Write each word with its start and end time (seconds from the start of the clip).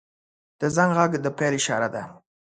•د 0.59 0.61
زنګ 0.75 0.91
غږ 0.97 1.11
د 1.21 1.27
پیل 1.37 1.53
اشاره 1.59 1.87
ده. 1.93 2.03